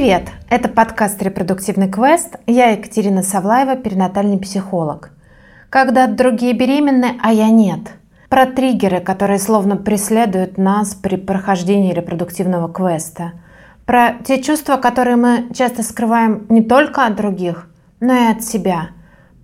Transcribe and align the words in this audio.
Привет! 0.00 0.30
Это 0.48 0.70
подкаст 0.70 1.22
«Репродуктивный 1.22 1.86
квест». 1.86 2.36
Я 2.46 2.70
Екатерина 2.70 3.22
Савлаева, 3.22 3.76
перинатальный 3.76 4.38
психолог. 4.38 5.10
Когда 5.68 6.06
другие 6.06 6.54
беременны, 6.54 7.18
а 7.22 7.34
я 7.34 7.50
нет. 7.50 7.80
Про 8.30 8.46
триггеры, 8.46 9.00
которые 9.00 9.38
словно 9.38 9.76
преследуют 9.76 10.56
нас 10.56 10.94
при 10.94 11.16
прохождении 11.16 11.92
репродуктивного 11.92 12.72
квеста. 12.72 13.32
Про 13.84 14.14
те 14.24 14.42
чувства, 14.42 14.78
которые 14.78 15.16
мы 15.16 15.50
часто 15.54 15.82
скрываем 15.82 16.46
не 16.48 16.62
только 16.62 17.04
от 17.04 17.16
других, 17.16 17.68
но 18.00 18.14
и 18.14 18.32
от 18.32 18.42
себя. 18.42 18.92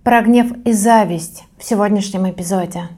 Про 0.03 0.23
гнев 0.23 0.47
и 0.65 0.71
зависть 0.71 1.43
в 1.59 1.63
сегодняшнем 1.63 2.27
эпизоде. 2.27 2.89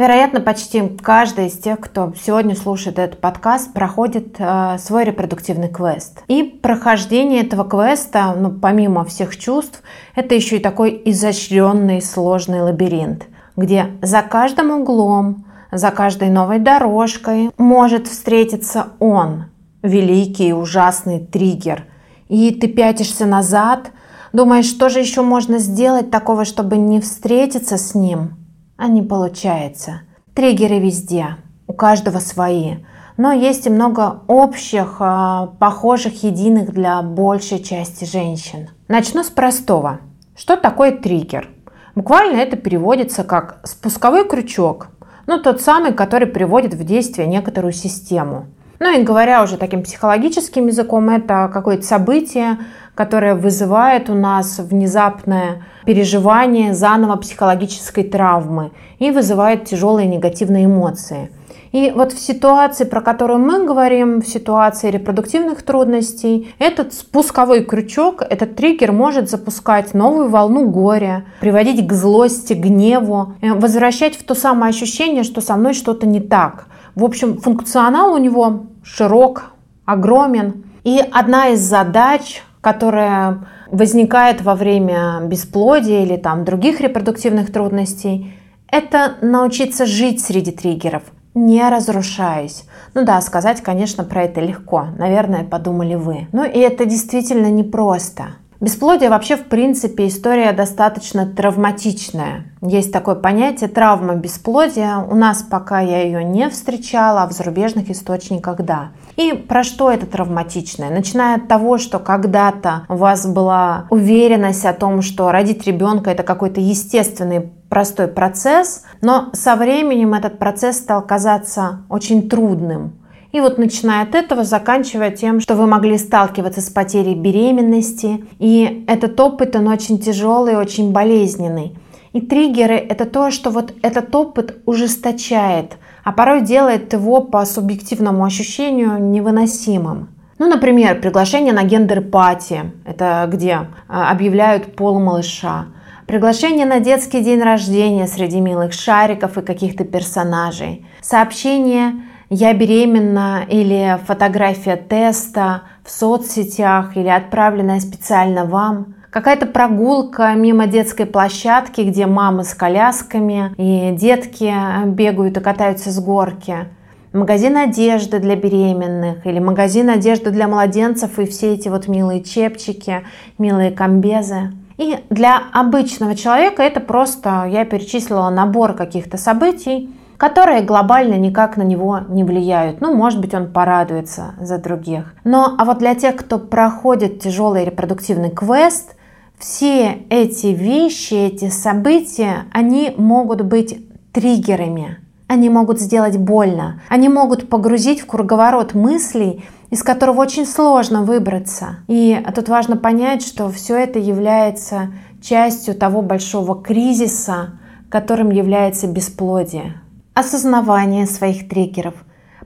Вероятно, 0.00 0.40
почти 0.40 0.82
каждый 1.02 1.48
из 1.48 1.58
тех, 1.58 1.78
кто 1.78 2.14
сегодня 2.18 2.56
слушает 2.56 2.98
этот 2.98 3.20
подкаст, 3.20 3.74
проходит 3.74 4.36
э, 4.38 4.78
свой 4.78 5.04
репродуктивный 5.04 5.68
квест. 5.68 6.22
И 6.26 6.42
прохождение 6.42 7.42
этого 7.42 7.68
квеста, 7.68 8.34
ну, 8.34 8.50
помимо 8.50 9.04
всех 9.04 9.36
чувств, 9.36 9.82
это 10.14 10.34
еще 10.34 10.56
и 10.56 10.58
такой 10.58 11.02
изощренный 11.04 12.00
сложный 12.00 12.62
лабиринт, 12.62 13.26
где 13.56 13.88
за 14.00 14.22
каждым 14.22 14.70
углом, 14.70 15.44
за 15.70 15.90
каждой 15.90 16.30
новой 16.30 16.60
дорожкой 16.60 17.50
может 17.58 18.06
встретиться 18.06 18.86
он, 19.00 19.50
великий 19.82 20.48
и 20.48 20.52
ужасный 20.52 21.18
триггер. 21.18 21.84
И 22.30 22.54
ты 22.54 22.68
пятишься 22.68 23.26
назад, 23.26 23.90
думаешь, 24.32 24.64
что 24.64 24.88
же 24.88 25.00
еще 25.00 25.20
можно 25.20 25.58
сделать 25.58 26.10
такого, 26.10 26.46
чтобы 26.46 26.78
не 26.78 27.02
встретиться 27.02 27.76
с 27.76 27.94
ним– 27.94 28.36
а 28.80 28.88
не 28.88 29.02
получается. 29.02 30.00
Триггеры 30.34 30.78
везде, 30.78 31.36
у 31.66 31.74
каждого 31.74 32.18
свои, 32.18 32.76
но 33.18 33.30
есть 33.30 33.66
и 33.66 33.70
много 33.70 34.22
общих, 34.26 34.96
а, 35.00 35.48
похожих, 35.58 36.22
единых 36.24 36.72
для 36.72 37.02
большей 37.02 37.62
части 37.62 38.04
женщин. 38.04 38.70
Начну 38.88 39.22
с 39.22 39.28
простого. 39.28 40.00
Что 40.34 40.56
такое 40.56 40.92
триггер? 40.92 41.50
Буквально 41.94 42.36
это 42.36 42.56
переводится 42.56 43.22
как 43.22 43.60
спусковой 43.64 44.26
крючок, 44.26 44.88
ну 45.26 45.38
тот 45.38 45.60
самый, 45.60 45.92
который 45.92 46.26
приводит 46.26 46.72
в 46.72 46.82
действие 46.82 47.28
некоторую 47.28 47.72
систему. 47.72 48.46
Ну 48.78 48.98
и 48.98 49.02
говоря 49.02 49.42
уже 49.42 49.58
таким 49.58 49.82
психологическим 49.82 50.68
языком, 50.68 51.10
это 51.10 51.50
какое-то 51.52 51.82
событие, 51.82 52.56
которое 53.00 53.34
вызывает 53.34 54.10
у 54.10 54.14
нас 54.14 54.58
внезапное 54.58 55.62
переживание 55.86 56.74
заново 56.74 57.16
психологической 57.16 58.04
травмы 58.04 58.72
и 58.98 59.10
вызывает 59.10 59.64
тяжелые 59.64 60.06
негативные 60.06 60.66
эмоции. 60.66 61.30
И 61.72 61.94
вот 61.96 62.12
в 62.12 62.18
ситуации, 62.18 62.84
про 62.84 63.00
которую 63.00 63.38
мы 63.38 63.64
говорим, 63.64 64.20
в 64.20 64.28
ситуации 64.28 64.90
репродуктивных 64.90 65.62
трудностей, 65.62 66.54
этот 66.58 66.92
спусковой 66.92 67.64
крючок, 67.64 68.20
этот 68.20 68.54
триггер 68.54 68.92
может 68.92 69.30
запускать 69.30 69.94
новую 69.94 70.28
волну 70.28 70.68
горя, 70.68 71.24
приводить 71.40 71.88
к 71.88 71.94
злости, 71.94 72.52
гневу, 72.52 73.32
э, 73.40 73.54
возвращать 73.54 74.14
в 74.14 74.24
то 74.24 74.34
самое 74.34 74.68
ощущение, 74.68 75.22
что 75.22 75.40
со 75.40 75.56
мной 75.56 75.72
что-то 75.72 76.06
не 76.06 76.20
так. 76.20 76.66
В 76.94 77.02
общем, 77.02 77.38
функционал 77.38 78.12
у 78.12 78.18
него 78.18 78.66
широк, 78.82 79.52
огромен. 79.86 80.64
И 80.84 81.02
одна 81.12 81.48
из 81.48 81.60
задач, 81.60 82.42
которая 82.60 83.46
возникает 83.70 84.42
во 84.42 84.54
время 84.54 85.20
бесплодия 85.22 86.02
или 86.02 86.16
там 86.16 86.44
других 86.44 86.80
репродуктивных 86.80 87.52
трудностей, 87.52 88.34
это 88.70 89.16
научиться 89.20 89.86
жить 89.86 90.22
среди 90.22 90.52
триггеров, 90.52 91.02
не 91.34 91.68
разрушаясь. 91.68 92.64
Ну 92.94 93.04
да, 93.04 93.20
сказать, 93.20 93.62
конечно, 93.62 94.04
про 94.04 94.24
это 94.24 94.40
легко, 94.40 94.86
наверное, 94.98 95.44
подумали 95.44 95.94
вы. 95.94 96.28
Ну 96.32 96.44
и 96.44 96.58
это 96.58 96.84
действительно 96.84 97.50
непросто. 97.50 98.34
Бесплодие 98.60 99.08
вообще, 99.08 99.36
в 99.36 99.46
принципе, 99.46 100.06
история 100.06 100.52
достаточно 100.52 101.24
травматичная. 101.24 102.44
Есть 102.60 102.92
такое 102.92 103.14
понятие 103.14 103.70
травма 103.70 104.16
бесплодия. 104.16 104.98
У 104.98 105.14
нас 105.14 105.42
пока 105.42 105.80
я 105.80 106.02
ее 106.02 106.22
не 106.22 106.46
встречала, 106.50 107.22
а 107.22 107.26
в 107.26 107.32
зарубежных 107.32 107.88
источниках 107.88 108.60
да. 108.60 108.90
И 109.16 109.32
про 109.32 109.64
что 109.64 109.90
это 109.90 110.04
травматичное? 110.04 110.90
Начиная 110.90 111.36
от 111.36 111.48
того, 111.48 111.78
что 111.78 111.98
когда-то 111.98 112.84
у 112.90 112.96
вас 112.96 113.26
была 113.26 113.86
уверенность 113.88 114.66
о 114.66 114.74
том, 114.74 115.00
что 115.00 115.32
родить 115.32 115.66
ребенка 115.66 116.10
это 116.10 116.22
какой-то 116.22 116.60
естественный 116.60 117.50
простой 117.70 118.08
процесс, 118.08 118.82
но 119.00 119.30
со 119.32 119.56
временем 119.56 120.12
этот 120.12 120.38
процесс 120.38 120.76
стал 120.76 121.00
казаться 121.00 121.86
очень 121.88 122.28
трудным. 122.28 122.99
И 123.32 123.40
вот 123.40 123.58
начиная 123.58 124.02
от 124.02 124.14
этого, 124.14 124.42
заканчивая 124.42 125.10
тем, 125.10 125.40
что 125.40 125.54
вы 125.54 125.66
могли 125.66 125.98
сталкиваться 125.98 126.60
с 126.60 126.68
потерей 126.68 127.14
беременности. 127.14 128.24
И 128.38 128.84
этот 128.88 129.18
опыт, 129.20 129.54
он 129.54 129.68
очень 129.68 129.98
тяжелый, 129.98 130.56
очень 130.56 130.92
болезненный. 130.92 131.76
И 132.12 132.20
триггеры– 132.20 132.74
это 132.88 133.04
то, 133.04 133.30
что 133.30 133.50
вот 133.50 133.72
этот 133.82 134.12
опыт 134.14 134.56
ужесточает, 134.66 135.76
а 136.02 136.10
порой 136.10 136.40
делает 136.40 136.92
его 136.92 137.20
по 137.20 137.44
субъективному 137.44 138.24
ощущению 138.24 139.00
невыносимым. 139.00 140.08
Ну, 140.38 140.48
например, 140.48 141.00
приглашение 141.00 141.52
на 141.52 141.62
gender 141.62 142.17
party, 142.17 142.72
это 142.84 143.28
где 143.30 143.68
а, 143.88 144.10
объявляют 144.10 144.74
пол 144.74 144.98
малыша. 144.98 145.66
Приглашение 146.06 146.66
на 146.66 146.80
детский 146.80 147.20
день 147.20 147.40
рождения 147.40 148.08
среди 148.08 148.40
милых 148.40 148.72
шариков 148.72 149.38
и 149.38 149.42
каких-то 149.42 149.84
персонажей. 149.84 150.84
Сообщение 151.02 151.92
«я 152.30 152.54
беременна» 152.54 153.44
или 153.46 153.98
фотография 154.06 154.76
теста 154.76 155.62
в 155.84 155.90
соцсетях 155.90 156.96
или 156.96 157.08
отправленная 157.08 157.80
специально 157.80 158.46
вам– 158.46 158.94
какая-то 159.10 159.46
прогулка 159.46 160.32
мимо 160.34 160.66
детской 160.66 161.04
площадки, 161.04 161.82
где 161.82 162.06
мамы 162.06 162.44
с 162.44 162.54
колясками 162.54 163.52
и 163.56 163.94
детки 163.94 164.54
бегают 164.86 165.36
и 165.36 165.40
катаются 165.40 165.90
с 165.90 166.00
горки. 166.00 166.68
Магазин 167.12 167.56
одежды 167.56 168.20
для 168.20 168.36
беременных 168.36 169.26
или 169.26 169.40
магазин 169.40 169.90
одежды 169.90 170.30
для 170.30 170.46
младенцев 170.46 171.18
и 171.18 171.26
все 171.26 171.54
эти 171.54 171.68
вот 171.68 171.88
милые 171.88 172.22
чепчики, 172.22 173.02
милые 173.36 173.72
комбезы. 173.72 174.52
И 174.78 174.96
для 175.10 175.42
обычного 175.52 176.14
человека 176.14 176.62
это 176.62 176.78
просто, 176.78 177.46
я 177.50 177.64
перечислила 177.64 178.30
набор 178.30 178.74
каких-то 178.74 179.18
событий, 179.18 179.90
которые 180.20 180.60
глобально 180.60 181.14
никак 181.14 181.56
на 181.56 181.62
него 181.62 182.00
не 182.06 182.24
влияют. 182.24 182.82
Ну, 182.82 182.94
может 182.94 183.22
быть, 183.22 183.32
он 183.32 183.50
порадуется 183.50 184.34
за 184.38 184.58
других. 184.58 185.14
Но 185.24 185.54
а 185.56 185.64
вот 185.64 185.78
для 185.78 185.94
тех, 185.94 186.14
кто 186.14 186.38
проходит 186.38 187.20
тяжелый 187.20 187.64
репродуктивный 187.64 188.28
квест, 188.28 188.96
все 189.38 190.02
эти 190.10 190.48
вещи, 190.48 191.14
эти 191.14 191.48
события, 191.48 192.44
они 192.52 192.92
могут 192.98 193.40
быть 193.40 193.82
триггерами. 194.12 194.98
Они 195.26 195.48
могут 195.48 195.80
сделать 195.80 196.18
больно. 196.18 196.82
Они 196.90 197.08
могут 197.08 197.48
погрузить 197.48 198.02
в 198.02 198.06
круговорот 198.06 198.74
мыслей, 198.74 199.46
из 199.70 199.82
которого 199.82 200.20
очень 200.20 200.44
сложно 200.44 201.02
выбраться. 201.02 201.76
И 201.88 202.22
тут 202.34 202.50
важно 202.50 202.76
понять, 202.76 203.26
что 203.26 203.48
все 203.48 203.78
это 203.78 203.98
является 203.98 204.92
частью 205.22 205.74
того 205.74 206.02
большого 206.02 206.60
кризиса, 206.60 207.52
которым 207.88 208.30
является 208.30 208.86
бесплодие. 208.86 209.76
Осознавание 210.14 211.06
своих 211.06 211.48
триггеров, 211.48 211.94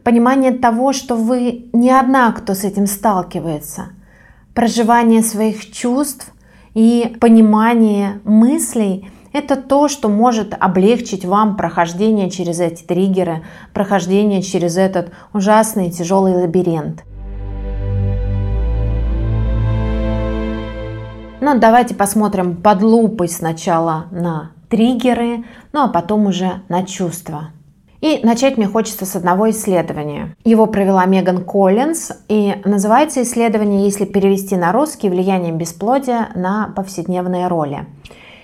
понимание 0.03 0.53
того, 0.53 0.93
что 0.93 1.17
вы 1.17 1.67
не 1.73 1.91
одна, 1.91 2.31
кто 2.33 2.55
с 2.55 2.65
этим 2.65 2.87
сталкивается, 2.87 3.89
проживание 4.55 5.23
своих 5.23 5.73
чувств 5.73 6.33
и 6.75 7.17
понимание 7.21 8.21
мыслей– 8.25 9.11
это 9.35 9.57
то, 9.57 9.89
что 9.89 10.09
может 10.09 10.55
облегчить 10.59 11.25
вам 11.25 11.57
прохождение 11.57 12.31
через 12.31 12.61
эти 12.61 12.85
триггеры, 12.85 13.43
прохождение 13.73 14.43
через 14.43 14.77
этот 14.77 15.11
ужасный 15.33 15.91
тяжелый 15.91 16.35
лабиринт. 16.35 17.03
Но 21.41 21.55
ну, 21.55 21.61
давайте 21.61 21.97
посмотрим 21.97 22.57
под 22.57 22.83
лупой 22.83 23.29
сначала 23.29 24.07
на 24.13 24.53
триггеры, 24.75 25.45
ну 25.73 25.85
а 25.85 25.89
потом 25.89 26.27
уже 26.27 26.63
на 26.69 26.83
чувства. 26.83 27.51
И 28.01 28.19
начать 28.25 28.57
мне 28.57 28.67
хочется 28.67 29.07
с 29.07 29.15
одного 29.15 29.49
исследования. 29.51 30.35
Его 30.45 30.67
провела 30.67 31.07
Меган 31.07 31.45
Коллинз, 31.45 32.11
и 32.29 32.61
называется 32.65 33.23
исследование, 33.23 33.85
если 33.85 34.05
перевести 34.05 34.57
на 34.57 34.73
русский, 34.73 35.09
«Влияние 35.09 35.53
бесплодия 35.53 36.31
на 36.35 36.73
повседневные 36.75 37.47
роли». 37.47 37.87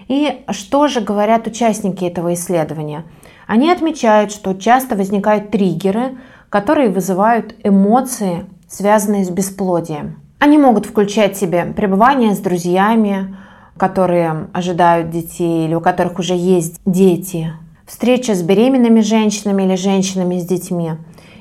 И 0.06 0.44
что 0.50 0.86
же 0.86 1.00
говорят 1.00 1.48
участники 1.48 2.04
этого 2.04 2.32
исследования? 2.34 3.04
Они 3.48 3.68
отмечают, 3.70 4.30
что 4.30 4.54
часто 4.54 4.94
возникают 4.94 5.50
триггеры, 5.50 6.16
которые 6.48 6.90
вызывают 6.90 7.56
эмоции, 7.64 8.46
связанные 8.68 9.24
с 9.24 9.30
бесплодием. 9.30 10.20
Они 10.38 10.58
могут 10.58 10.86
включать 10.86 11.36
в 11.36 11.40
себе 11.40 11.64
пребывание 11.76 12.36
с 12.36 12.38
друзьями, 12.38 13.36
которые 13.80 14.48
ожидают 14.52 15.08
детей 15.08 15.64
или 15.64 15.74
у 15.74 15.80
которых 15.80 16.18
уже 16.18 16.34
есть 16.34 16.78
дети, 16.84 17.54
встреча 17.86 18.34
с 18.34 18.42
беременными 18.42 19.00
женщинами 19.00 19.62
или 19.62 19.74
женщинами 19.74 20.38
с 20.38 20.44
детьми. 20.44 20.92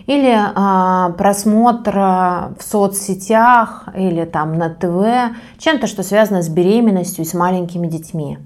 или 0.07 0.33
э, 0.33 1.13
просмотра 1.13 2.53
в 2.57 2.63
соцсетях 2.63 3.89
или 3.94 4.24
там 4.24 4.57
на 4.57 4.69
ТВ, 4.69 5.36
чем-то, 5.59 5.86
что 5.86 6.01
связано 6.01 6.41
с 6.41 6.47
беременностью 6.47 7.25
и 7.25 7.27
с 7.27 7.33
маленькими 7.36 7.86
детьми. 7.88 8.39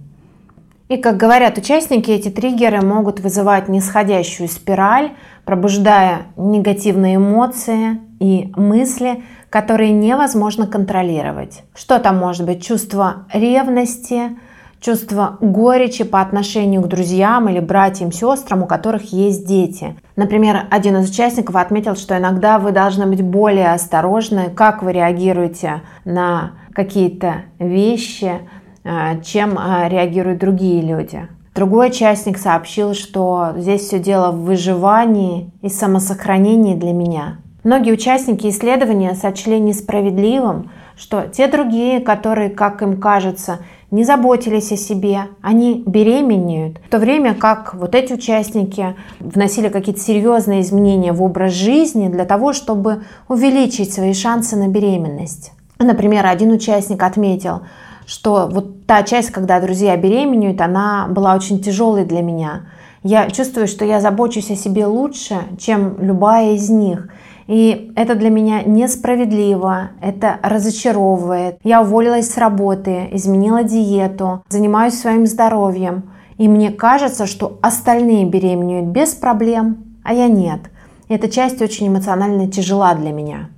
И, 0.90 0.98
как 0.98 1.16
говорят 1.16 1.58
участники, 1.58 2.12
эти 2.12 2.30
триггеры 2.30 2.82
могут 2.82 3.22
вызывать 3.22 3.70
нисходящую 3.70 4.50
спираль, 4.50 5.12
пробуждая 5.46 6.24
негативные 6.36 7.16
эмоции 7.16 8.00
и 8.24 8.54
мысли, 8.56 9.22
которые 9.50 9.92
невозможно 9.92 10.66
контролировать. 10.66 11.64
Что 11.76 12.00
там 12.00 12.18
может 12.18 12.46
быть? 12.46 12.66
Чувство 12.66 13.26
ревности, 13.34 14.38
чувство 14.80 15.38
горечи 15.42 16.06
по 16.06 16.22
отношению 16.22 16.82
к 16.82 16.88
друзьям 16.88 17.50
или 17.50 17.60
братьям, 17.60 18.14
сестрам, 18.14 18.64
у 18.64 18.66
которых 18.66 19.12
есть 19.12 19.46
дети. 19.46 19.98
Например, 20.16 20.68
один 20.72 20.96
из 20.98 21.10
участников 21.10 21.58
отметил, 21.58 21.98
что 21.98 22.18
иногда 22.18 22.60
вы 22.60 22.72
должны 22.72 23.08
быть 23.08 23.22
более 23.22 23.74
осторожны, 23.74 24.50
как 24.56 24.84
вы 24.84 24.94
реагируете 24.94 25.82
на 26.06 26.54
какие-то 26.74 27.44
вещи, 27.60 28.40
э, 28.86 29.22
чем 29.22 29.60
э, 29.60 29.90
реагируют 29.90 30.40
другие 30.40 30.82
люди. 30.82 31.28
Другой 31.54 31.90
участник 31.90 32.38
сообщил, 32.38 32.94
что 32.94 33.54
здесь 33.58 33.82
все 33.82 34.00
дело 34.00 34.32
в 34.32 34.46
выживании 34.46 35.52
и 35.62 35.70
самосохранении 35.70 36.74
для 36.74 36.94
меня. 36.94 37.43
Многие 37.64 37.94
участники 37.94 38.48
исследования 38.48 39.16
сочли 39.16 39.58
несправедливым, 39.58 40.70
что 40.98 41.28
те 41.32 41.48
другие, 41.48 42.02
которые, 42.02 42.50
как 42.50 42.82
им 42.82 43.00
кажется, 43.00 43.60
не 43.90 44.04
заботились 44.04 44.72
о 44.74 44.78
себе, 44.78 45.28
они 45.42 45.82
беременеют, 45.86 46.80
в 46.86 46.90
то 46.90 47.00
время 47.00 47.34
как 47.34 47.74
вот 47.74 47.96
эти 47.96 48.14
участники 48.14 48.96
вносили 49.20 49.70
какие-то 49.70 50.02
серьезные 50.02 50.62
изменения 50.62 51.14
в 51.14 51.24
образ 51.24 51.54
жизни 51.54 52.10
для 52.10 52.26
того, 52.26 52.52
чтобы 52.52 53.04
увеличить 53.30 53.94
свои 53.94 54.14
шансы 54.14 54.58
на 54.58 54.68
беременность. 54.68 55.54
Например, 55.80 56.26
один 56.26 56.52
участник 56.52 57.02
отметил, 57.02 57.62
что 58.06 58.50
вот 58.52 58.86
та 58.86 59.04
часть, 59.04 59.32
когда 59.32 59.62
друзья 59.62 59.96
беременеют, 59.96 60.60
она 60.60 61.08
была 61.10 61.34
очень 61.34 61.62
тяжелой 61.62 62.04
для 62.04 62.22
меня. 62.22 62.64
Я 63.04 63.30
чувствую, 63.30 63.68
что 63.68 63.86
я 63.86 64.02
забочусь 64.02 64.52
о 64.52 64.56
себе 64.56 64.86
лучше, 64.86 65.38
чем 65.58 65.96
любая 66.02 66.56
из 66.56 66.70
них– 66.70 67.08
и 67.48 67.92
это 67.96 68.16
для 68.16 68.30
меня 68.30 68.64
несправедливо, 68.64 69.92
это 70.02 70.40
разочаровывает. 70.42 71.58
Я 71.64 71.82
уволилась 71.82 72.32
с 72.32 72.38
работы, 72.38 73.10
изменила 73.12 73.64
диету, 73.64 74.44
занимаюсь 74.50 75.00
своим 75.00 75.26
здоровьем. 75.26 76.12
И 76.38 76.48
мне 76.48 76.72
кажется, 76.72 77.26
что 77.26 77.60
остальные 77.62 78.26
беременеют 78.26 78.88
без 78.88 79.14
проблем, 79.14 80.00
а 80.04 80.14
я 80.14 80.28
нет. 80.28 80.62
И 81.08 81.14
эта 81.14 81.30
часть 81.30 81.62
очень 81.62 81.90
эмоционально 81.90 82.50
тяжела 82.50 82.96
для 82.96 83.12
меня. 83.12 83.50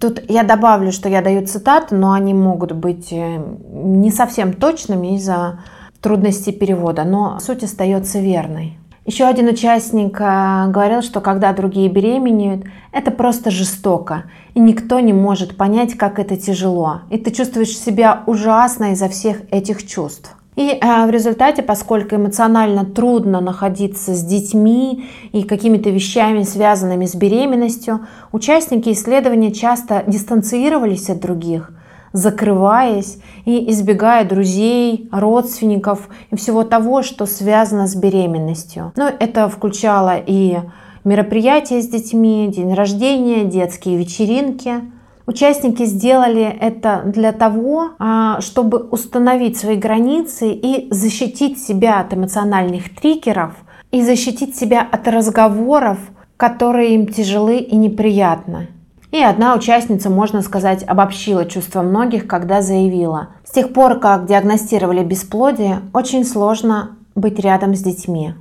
Тут 0.00 0.22
я 0.28 0.42
добавлю, 0.42 0.92
что 0.92 1.08
я 1.08 1.20
даю 1.20 1.46
цитаты, 1.46 1.94
но 1.94 2.12
они 2.12 2.34
могут 2.34 2.72
быть 2.72 3.12
э, 3.12 3.38
не 3.70 4.10
совсем 4.10 4.54
точными 4.54 5.16
из-за 5.16 5.60
трудностей 6.00 6.52
перевода, 6.52 7.04
но 7.04 7.38
суть 7.40 7.62
остается 7.62 8.18
верной. 8.18 8.78
Еще 9.06 9.26
один 9.26 9.48
участник 9.48 10.18
э, 10.18 10.66
говорил, 10.68 11.02
что 11.02 11.20
когда 11.20 11.52
другие 11.52 11.90
беременеют, 11.90 12.64
это 12.90 13.10
просто 13.10 13.50
жестоко, 13.50 14.24
и 14.54 14.60
никто 14.60 14.98
не 14.98 15.12
может 15.12 15.58
понять, 15.58 15.92
как 15.94 16.18
это 16.18 16.38
тяжело. 16.38 17.02
И 17.10 17.18
ты 17.18 17.30
чувствуешь 17.30 17.76
себя 17.76 18.22
ужасно 18.26 18.92
из-за 18.92 19.10
всех 19.10 19.42
этих 19.50 19.86
чувств. 19.86 20.34
И 20.56 20.70
э, 20.70 21.06
в 21.06 21.10
результате, 21.10 21.62
поскольку 21.62 22.14
эмоционально 22.14 22.86
трудно 22.86 23.42
находиться 23.42 24.14
с 24.14 24.24
детьми 24.24 25.06
и 25.32 25.42
какими-то 25.42 25.90
вещами, 25.90 26.42
связанными 26.42 27.04
с 27.04 27.14
беременностью, 27.14 28.06
участники 28.32 28.88
исследования 28.90 29.52
часто 29.52 30.02
дистанцировались 30.06 31.10
от 31.10 31.20
других– 31.20 31.72
закрываясь 32.14 33.18
и 33.44 33.70
избегая 33.70 34.24
друзей, 34.24 35.08
родственников 35.12 36.08
и 36.30 36.36
всего 36.36 36.62
того, 36.64 37.02
что 37.02 37.26
связано 37.26 37.86
с 37.86 37.96
беременностью. 37.96 38.92
Но 38.96 39.08
это 39.08 39.48
включало 39.48 40.16
и 40.24 40.58
мероприятия 41.02 41.82
с 41.82 41.88
детьми, 41.88 42.48
день 42.54 42.72
рождения, 42.72 43.44
детские 43.44 43.98
вечеринки. 43.98 44.80
Участники 45.26 45.84
сделали 45.84 46.44
это 46.44 47.02
для 47.04 47.32
того, 47.32 47.90
а, 47.98 48.40
чтобы 48.40 48.78
установить 48.78 49.58
свои 49.58 49.76
границы 49.76 50.52
и 50.52 50.86
защитить 50.92 51.60
себя 51.60 51.98
от 51.98 52.14
эмоциональных 52.14 52.94
триггеров 52.94 53.54
и 53.90 54.02
защитить 54.02 54.54
себя 54.56 54.86
от 54.88 55.08
разговоров, 55.08 55.98
которые 56.36 56.94
им 56.94 57.08
тяжелы 57.08 57.58
и 57.58 57.74
неприятны. 57.74 58.68
И 59.14 59.22
одна 59.22 59.54
участница, 59.54 60.10
можно 60.10 60.42
сказать, 60.42 60.82
обобщила 60.82 61.44
чувства 61.44 61.82
многих, 61.82 62.26
когда 62.26 62.62
заявила, 62.62 63.28
с 63.44 63.52
тех 63.52 63.72
пор, 63.72 64.00
как 64.00 64.26
диагностировали 64.26 65.04
бесплодие, 65.04 65.82
очень 65.92 66.24
сложно 66.24 66.96
быть 67.14 67.38
рядом 67.38 67.76
с 67.76 67.80
детьми. 67.80 68.34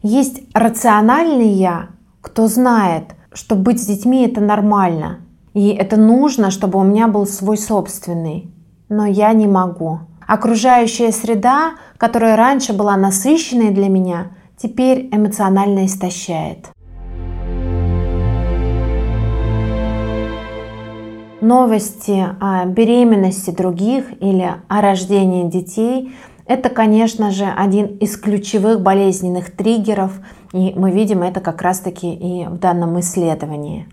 Есть 0.00 0.40
рациональный 0.54 1.50
я, 1.50 1.88
кто 2.22 2.46
знает, 2.46 3.04
что 3.34 3.54
быть 3.54 3.82
с 3.82 3.86
детьми 3.86 4.26
это 4.26 4.40
нормально, 4.40 5.18
и 5.52 5.68
это 5.68 5.98
нужно, 5.98 6.50
чтобы 6.50 6.78
у 6.78 6.84
меня 6.84 7.06
был 7.06 7.26
свой 7.26 7.58
собственный. 7.58 8.50
Но 8.88 9.04
я 9.04 9.30
не 9.34 9.46
могу. 9.46 9.98
Окружающая 10.26 11.12
среда, 11.12 11.72
которая 11.98 12.36
раньше 12.36 12.72
была 12.72 12.96
насыщенной 12.96 13.72
для 13.72 13.90
меня, 13.90 14.28
теперь 14.56 15.06
эмоционально 15.12 15.84
истощает. 15.84 16.70
Новости 21.44 22.26
о 22.40 22.64
беременности 22.64 23.50
других 23.50 24.06
или 24.20 24.50
о 24.68 24.80
рождении 24.80 25.48
детей– 25.48 26.12
это, 26.46 26.68
конечно 26.68 27.30
же, 27.30 27.46
один 27.46 27.86
из 27.98 28.18
ключевых 28.18 28.82
болезненных 28.82 29.50
триггеров, 29.56 30.12
и 30.52 30.74
мы 30.76 30.90
видим 30.90 31.22
это 31.22 31.40
как 31.40 31.62
раз-таки 31.62 32.12
и 32.12 32.46
в 32.46 32.58
данном 32.58 33.00
исследовании. 33.00 33.88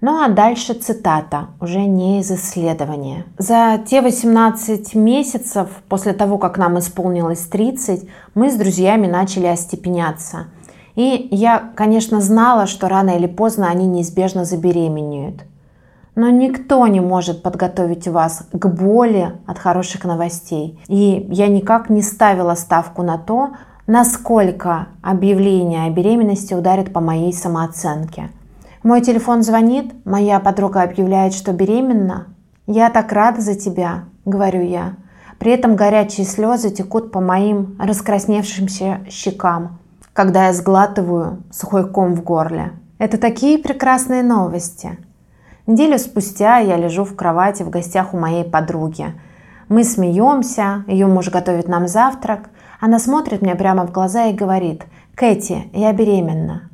Ну 0.00 0.22
а 0.22 0.28
дальше 0.28 0.74
цитата, 0.74 1.48
уже 1.60 1.80
не 1.80 2.20
из 2.20 2.30
исследования. 2.30 3.24
За 3.36 3.80
те 3.84 4.00
18 4.00 4.94
месяцев 4.94 5.68
после 5.88 6.12
того, 6.12 6.38
как 6.38 6.56
нам 6.56 6.78
исполнилось 6.78 7.40
30, 7.40 8.08
мы 8.36 8.52
с 8.52 8.54
друзьями 8.54 9.08
начали 9.08 9.46
остепеняться. 9.46 10.46
И 10.94 11.26
я, 11.32 11.72
конечно, 11.74 12.20
знала, 12.20 12.66
что 12.66 12.88
рано 12.88 13.10
или 13.10 13.26
поздно 13.26 13.68
они 13.68 13.86
неизбежно 13.86 14.44
забеременеют– 14.44 15.42
но 16.18 16.30
никто 16.30 16.84
не 16.88 16.98
может 16.98 17.44
подготовить 17.44 18.08
вас 18.08 18.42
к 18.50 18.66
боли 18.66 19.34
от 19.46 19.56
хороших 19.56 20.04
новостей. 20.04 20.76
И 20.88 21.24
я 21.30 21.46
никак 21.46 21.90
не 21.90 22.02
ставила 22.02 22.56
ставку 22.56 23.04
на 23.04 23.18
то, 23.18 23.50
насколько 23.86 24.88
объявление 25.00 25.84
о 25.84 25.90
беременности 25.90 26.54
ударит 26.54 26.92
по 26.92 26.98
моей 26.98 27.32
самооценке. 27.32 28.30
Мой 28.82 29.00
телефон 29.00 29.44
звонит, 29.44 29.94
моя 30.04 30.40
подруга 30.40 30.82
объявляет, 30.82 31.34
что 31.34 31.52
беременна. 31.52 32.26
«Я 32.66 32.90
так 32.90 33.12
рада 33.12 33.40
за 33.40 33.54
тебя»,— 33.54 34.06
говорю 34.24 34.62
я. 34.62 34.94
При 35.38 35.52
этом 35.52 35.76
горячие 35.76 36.26
слезы 36.26 36.70
текут 36.70 37.12
по 37.12 37.20
моим 37.20 37.76
раскрасневшимся 37.78 39.02
щекам, 39.08 39.78
когда 40.14 40.46
я 40.46 40.52
сглатываю 40.52 41.44
сухой 41.52 41.88
ком 41.88 42.14
в 42.14 42.24
горле. 42.24 42.72
Это 42.98 43.18
такие 43.18 43.58
прекрасные 43.58 44.24
новости. 44.24 44.98
Неделю 45.68 45.98
спустя 45.98 46.60
я 46.60 46.78
лежу 46.78 47.04
в 47.04 47.14
кровати 47.14 47.62
в 47.62 47.68
гостях 47.68 48.14
у 48.14 48.18
моей 48.18 48.42
подруги. 48.42 49.12
Мы 49.68 49.84
смеемся, 49.84 50.82
ее 50.86 51.06
муж 51.06 51.28
готовит 51.28 51.68
нам 51.68 51.88
завтрак. 51.88 52.48
Она 52.80 52.98
смотрит 52.98 53.42
мне 53.42 53.54
прямо 53.54 53.86
в 53.86 53.92
глаза 53.92 54.28
и 54.28 54.32
говорит, 54.32 54.86
«Кэти, 55.14 55.68
я 55.74 55.92
беременна». 55.92 56.70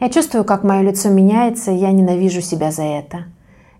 Я 0.00 0.08
чувствую, 0.08 0.44
как 0.44 0.64
мое 0.64 0.80
лицо 0.80 1.10
меняется, 1.10 1.70
и 1.70 1.76
я 1.76 1.92
ненавижу 1.92 2.40
себя 2.40 2.72
за 2.72 2.84
это. 2.84 3.24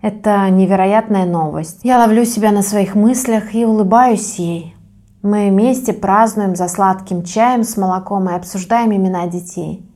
Это 0.02 0.50
невероятная 0.50 1.25
новость. 1.25 1.81
Я 1.83 1.97
ловлю 1.97 2.26
себя 2.26 2.52
на 2.52 2.61
своих 2.61 2.95
мыслях 2.95 3.55
и 3.55 3.64
улыбаюсь 3.64 4.35
ей. 4.35 4.76
Мы 5.23 5.49
вместе 5.49 5.95
празднуем 5.95 6.55
за 6.55 6.69
сладким 6.69 7.25
чаем 7.25 7.64
с 7.64 7.79
молоком 7.79 8.29
и 8.29 8.35
обсуждаем 8.35 8.95
имена 8.95 9.26
детей. 9.26 9.90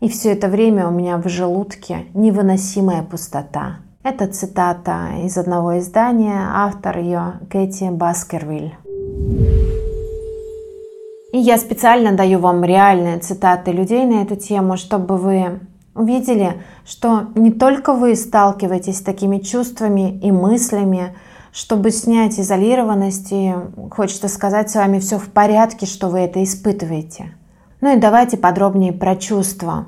И 0.00 0.08
все 0.08 0.32
это 0.32 0.48
время 0.48 0.88
у 0.88 0.90
меня 0.90 1.16
в 1.16 1.28
желудке 1.28 2.06
невыносимая 2.12 3.04
пустота. 3.04 3.76
Это 4.02 4.26
цитата 4.28 5.08
из 5.26 5.36
одного 5.36 5.78
издания, 5.78 6.48
автор 6.54 6.98
ее 7.00 7.34
Кэти 7.50 7.90
Баскервиль. 7.90 8.74
И 11.32 11.38
я 11.38 11.58
специально 11.58 12.12
даю 12.12 12.38
вам 12.38 12.64
реальные 12.64 13.18
цитаты 13.18 13.72
людей 13.72 14.06
на 14.06 14.22
эту 14.22 14.36
тему, 14.36 14.78
чтобы 14.78 15.18
вы 15.18 15.60
увидели, 15.94 16.62
что 16.86 17.26
не 17.34 17.52
только 17.52 17.92
вы 17.92 18.16
сталкиваетесь 18.16 18.98
с 18.98 19.02
такими 19.02 19.36
чувствами 19.36 20.18
и 20.20 20.32
мыслями, 20.32 21.14
чтобы 21.52 21.90
снять 21.90 22.40
изолированность, 22.40 23.28
и 23.32 23.52
хочется 23.90 24.28
сказать 24.28 24.70
с 24.70 24.76
вами 24.76 24.98
все 24.98 25.18
в 25.18 25.28
порядке, 25.28 25.84
что 25.84 26.08
вы 26.08 26.20
это 26.20 26.42
испытываете. 26.42 27.34
Ну 27.82 27.94
и 27.94 28.00
давайте 28.00 28.38
подробнее 28.38 28.94
про 28.94 29.14
чувства. 29.14 29.84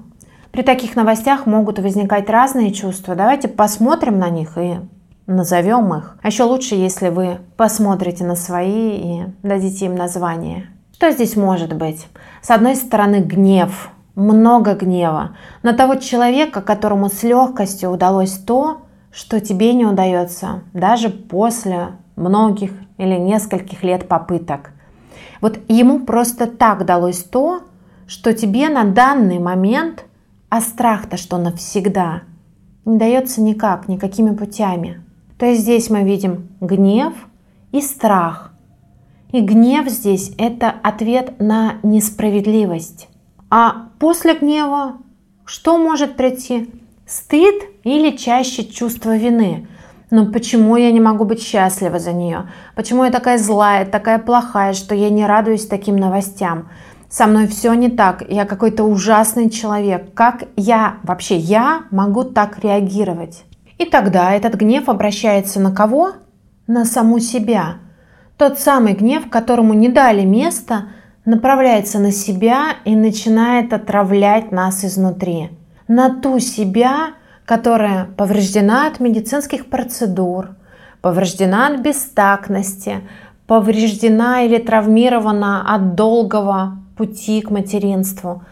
При 0.53 0.63
таких 0.63 0.97
новостях 0.97 1.47
могут 1.47 1.79
возникать 1.79 2.29
разные 2.29 2.73
чувства. 2.73 3.15
Давайте 3.15 3.49
посмотрим 3.49 4.19
на 4.19 4.29
них 4.29 4.59
и 4.59 4.81
назовем 5.27 5.95
их. 5.95 6.19
А 6.23 6.29
еще 6.29 6.43
лучше, 6.43 6.75
если 6.75 7.09
вы 7.09 7.39
посмотрите 7.57 8.25
на 8.25 8.37
свои 8.37 8.99
и 8.99 9.23
дадите 9.43 9.87
им 9.87 9.95
название. 9.95 10.67
Что 10.93 11.11
здесь 11.11 11.37
может 11.37 11.73
быть? 11.73 12.07
С 12.43 12.51
одной 12.51 12.77
стороны, 12.77 13.21
гнев, 13.21 13.91
много 14.15 14.75
гнева 14.75 15.37
на 15.63 15.73
того 15.73 15.95
человека, 15.95 16.61
которому 16.61 17.09
с 17.09 17.23
легкостью 17.23 17.91
удалось 17.91 18.33
то, 18.33 18.83
что 19.11 19.41
тебе 19.41 19.73
не 19.73 19.87
удается 19.87 20.65
даже 20.75 21.09
после 21.09 21.89
многих 22.15 22.73
или 22.99 23.17
нескольких 23.17 23.83
лет 23.83 24.07
попыток. 24.07 24.73
Вот 25.41 25.59
ему 25.69 26.01
просто 26.01 26.47
так 26.47 26.85
далось 26.85 27.23
то, 27.23 27.63
что 28.07 28.35
тебе 28.35 28.69
на 28.69 28.85
данный 28.85 29.39
момент, 29.39 30.05
а 30.53 30.61
страх-то 30.61 31.17
что 31.17 31.39
навсегда, 31.39 32.25
не 32.85 32.99
дается 32.99 33.41
никак, 33.41 33.89
никакими 33.89 34.37
путями. 34.37 35.03
То 35.39 35.47
есть 35.47 35.63
здесь 35.63 35.89
мы 35.89 36.03
видим 36.03 36.49
гнев 36.61 37.15
и 37.71 37.81
страх. 37.81 38.53
И 39.33 39.41
гнев 39.41 39.89
здесь– 39.89 40.33
это 40.37 40.69
ответ 40.83 41.41
на 41.41 41.77
несправедливость. 41.83 43.09
А 43.49 43.87
после 43.99 44.35
гнева 44.35 44.97
что 45.47 45.79
может 45.79 46.17
прийти? 46.17 46.71
Стыд 47.07 47.55
или 47.83 48.15
чаще 48.15 48.63
чувство 48.67 49.17
вины? 49.17 49.67
Но 50.11 50.25
«Ну 50.25 50.33
почему 50.33 50.77
я 50.77 50.93
не 50.93 51.01
могу 51.01 51.25
быть 51.25 51.43
счастлива 51.43 51.99
за 51.99 52.13
нее? 52.13 52.51
Почему 52.75 53.05
я 53.05 53.11
такая 53.11 53.39
злая, 53.39 53.87
такая 53.87 54.19
плохая, 54.19 54.75
что 54.75 54.95
я 54.95 55.09
не 55.09 55.25
радуюсь 55.25 55.67
таким 55.67 55.97
новостям? 55.97 56.69
Со 57.12 57.26
мной 57.26 57.47
все 57.47 57.75
не 57.75 57.90
так, 57.90 58.25
я 58.26 58.47
какой-то 58.47 58.85
ужасный 58.85 59.50
человек. 59.50 60.14
Как 60.14 60.45
я, 60.57 60.95
вообще 61.02 61.37
я 61.37 61.83
могу 61.90 62.25
так 62.25 62.61
реагировать? 62.64 63.45
И 63.76 63.85
тогда 63.85 64.33
этот 64.33 64.54
гнев 64.54 64.88
обращается 64.88 65.61
на 65.61 65.75
кого? 65.75 66.12
На 66.66 66.87
саму 66.87 67.19
себя. 67.19 67.75
Тот 68.38 68.59
самый 68.59 68.95
гнев, 68.95 69.28
которому 69.28 69.75
не 69.75 69.90
дали 69.90 70.25
места, 70.25 70.85
направляется 71.26 71.99
на 71.99 72.12
себя 72.12 72.76
и 72.87 72.97
начинает 72.97 73.75
отравлять 73.75 74.50
нас 74.50 74.83
изнутри. 74.83 75.50
На 75.88 76.19
ту 76.19 76.38
себя, 76.38 77.11
которая 77.45 78.07
повреждена 78.16 78.87
от 78.87 79.00
медицинских 79.00 79.66
процедур, 79.66 80.57
повреждена 81.02 81.66
от 81.66 81.81
бестактности, 81.81 83.02
повреждена 83.47 84.45
или 84.45 84.57
травмирована 84.57 85.75
от 85.75 85.95
долгого 85.95 86.82
пути 86.97 87.41
к 87.41 87.51
материнству, 87.51 88.43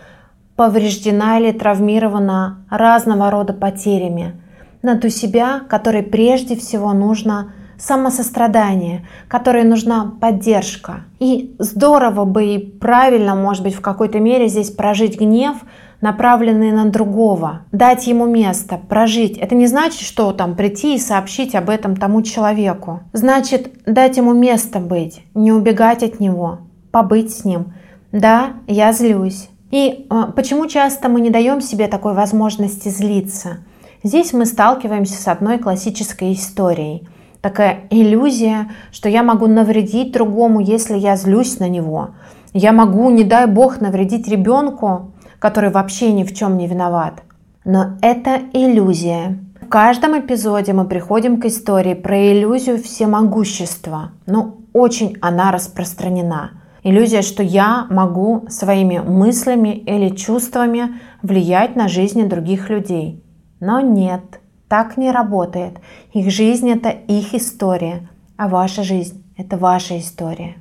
повреждена 0.56 1.38
или 1.38 1.52
травмирована 1.52 2.64
разного 2.70 3.30
рода 3.30 3.52
потерями, 3.52 4.40
на 4.82 4.98
ту 4.98 5.08
себя, 5.08 5.60
которой 5.68 6.02
прежде 6.02 6.56
всего 6.56 6.92
нужно 6.92 7.52
самосострадание, 7.78 9.06
которой 9.28 9.64
нужна 9.64 10.12
поддержка. 10.20 11.04
И 11.18 11.54
здорово 11.58 12.24
бы 12.24 12.44
и 12.44 12.58
правильно, 12.58 13.34
может 13.34 13.62
быть, 13.62 13.74
в 13.74 13.80
какой-то 13.80 14.20
мере 14.20 14.48
здесь 14.48 14.70
прожить 14.70 15.18
гнев– 15.18 15.56
направленные 16.00 16.72
на 16.72 16.86
другого, 16.86 17.62
дать 17.72 18.06
ему 18.06 18.26
место, 18.26 18.78
прожить. 18.78 19.36
Это 19.38 19.54
не 19.54 19.66
значит, 19.66 20.00
что 20.00 20.32
там 20.32 20.56
прийти 20.56 20.94
и 20.94 20.98
сообщить 20.98 21.54
об 21.54 21.68
этом 21.68 21.96
тому 21.96 22.22
человеку. 22.22 23.00
Значит, 23.12 23.72
дать 23.86 24.16
ему 24.16 24.32
место 24.32 24.78
быть, 24.78 25.22
не 25.34 25.52
убегать 25.52 26.02
от 26.02 26.20
него, 26.20 26.60
побыть 26.90 27.34
с 27.34 27.44
ним. 27.44 27.74
Да, 28.12 28.54
я 28.66 28.92
злюсь. 28.92 29.48
И 29.70 30.06
э, 30.10 30.24
почему 30.34 30.66
часто 30.66 31.08
мы 31.08 31.20
не 31.20 31.30
даем 31.30 31.60
себе 31.60 31.86
такой 31.86 32.14
возможности 32.14 32.88
злиться? 32.88 33.58
Здесь 34.02 34.32
мы 34.32 34.46
сталкиваемся 34.46 35.20
с 35.20 35.28
одной 35.28 35.58
классической 35.58 36.32
историей. 36.32 37.06
Такая 37.40 37.82
иллюзия, 37.90 38.70
что 38.90 39.08
я 39.08 39.22
могу 39.22 39.46
навредить 39.46 40.12
другому, 40.12 40.60
если 40.60 40.98
я 40.98 41.16
злюсь 41.16 41.58
на 41.58 41.68
него. 41.68 42.10
Я 42.52 42.72
могу, 42.72 43.10
не 43.10 43.24
дай 43.24 43.46
бог, 43.46 43.80
навредить 43.80 44.26
ребенку, 44.26 45.12
который 45.38 45.70
вообще 45.70 46.12
ни 46.12 46.24
в 46.24 46.34
чем 46.34 46.58
не 46.58 46.66
виноват. 46.66 47.22
Но 47.64 47.98
это 48.02 48.40
иллюзия. 48.52 49.38
В 49.60 49.68
каждом 49.68 50.18
эпизоде 50.18 50.72
мы 50.72 50.84
приходим 50.86 51.40
к 51.40 51.44
истории 51.44 51.94
про 51.94 52.32
иллюзию 52.32 52.82
всемогущества. 52.82 54.10
Ну, 54.26 54.62
очень 54.72 55.16
она 55.20 55.52
распространена. 55.52 56.59
Иллюзия, 56.82 57.22
что 57.22 57.42
я 57.42 57.86
могу 57.90 58.46
своими 58.48 58.98
мыслями 58.98 59.76
или 59.76 60.14
чувствами 60.14 60.98
влиять 61.22 61.76
на 61.76 61.88
жизни 61.88 62.24
других 62.24 62.70
людей. 62.70 63.22
Но 63.60 63.80
нет, 63.80 64.40
так 64.68 64.96
не 64.96 65.10
работает. 65.10 65.78
Их 66.12 66.30
жизнь– 66.30 66.70
это 66.72 66.88
их 66.88 67.34
история, 67.34 68.08
а 68.36 68.48
ваша 68.48 68.82
жизнь– 68.82 69.22
это 69.36 69.58
ваша 69.58 69.98
история. 69.98 70.56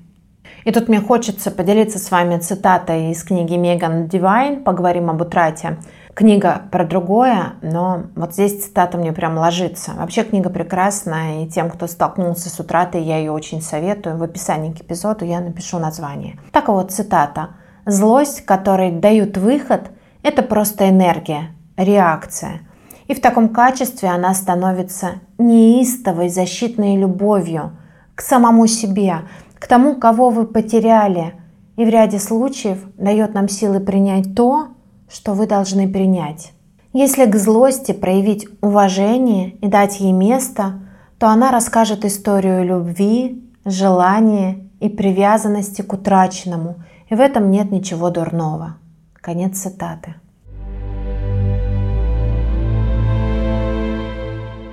И 0.65 0.71
тут 0.71 0.89
мне 0.89 0.99
хочется 0.99 1.51
поделиться 1.51 1.99
с 1.99 2.11
вами 2.11 2.37
цитатой 2.37 3.11
из 3.11 3.23
книги 3.23 3.55
Меган 3.55 4.07
Дивайн 4.07 4.63
«Поговорим 4.63 5.09
об 5.09 5.21
утрате». 5.21 5.77
Книга 6.13 6.63
про 6.71 6.85
другое, 6.85 7.53
но 7.61 8.03
вот 8.15 8.33
здесь 8.33 8.65
цитата 8.65 8.97
мне 8.97 9.13
прям 9.13 9.37
ложится. 9.37 9.91
Вообще 9.93 10.23
книга 10.23 10.49
прекрасная, 10.49 11.43
и 11.43 11.47
тем, 11.47 11.69
кто 11.69 11.87
столкнулся 11.87 12.49
с 12.49 12.59
утратой, 12.59 13.03
я 13.03 13.17
ее 13.17 13.31
очень 13.31 13.61
советую. 13.61 14.17
В 14.17 14.23
описании 14.23 14.73
к 14.73 14.81
эпизоду 14.81 15.23
я 15.23 15.39
напишу 15.39 15.79
название. 15.79 16.39
Так 16.51 16.67
вот 16.67 16.91
цитата. 16.91 17.49
«Злость, 17.85 18.45
которой 18.45 18.91
дают 18.91 19.37
выход, 19.37 19.91
это 20.21 20.43
просто 20.43 20.89
энергия, 20.89 21.55
реакция. 21.77 22.61
И 23.07 23.15
в 23.15 23.21
таком 23.21 23.49
качестве 23.49 24.09
она 24.09 24.33
становится 24.33 25.21
неистовой 25.37 26.29
защитной 26.29 26.97
любовью 26.97 27.71
к 28.13 28.21
самому 28.21 28.67
себе, 28.67 29.21
к 29.57 29.67
тому, 29.67 29.95
кого 29.95 30.29
вы 30.29 30.45
потеряли, 30.45 31.33
и 31.77 31.85
в 31.85 31.89
ряде 31.89 32.19
случаев 32.19 32.79
дает 32.97 33.33
нам 33.33 33.47
силы 33.47 33.79
принять 33.79 34.35
то, 34.35 34.67
что 35.09 35.33
вы 35.33 35.47
должны 35.47 35.91
принять. 35.91 36.53
Если 36.93 37.25
к 37.25 37.35
злости 37.35 37.91
проявить 37.91 38.47
уважение 38.61 39.51
и 39.61 39.67
дать 39.67 39.99
ей 39.99 40.11
место, 40.11 40.79
то 41.19 41.27
она 41.27 41.51
расскажет 41.51 42.05
историю 42.05 42.65
любви, 42.65 43.43
желания 43.65 44.69
и 44.79 44.89
привязанности 44.89 45.81
к 45.81 45.93
утраченному, 45.93 46.77
и 47.09 47.15
в 47.15 47.19
этом 47.19 47.51
нет 47.51 47.71
ничего 47.71 48.09
дурного. 48.09 48.77
Конец 49.13 49.59
цитаты. 49.59 50.15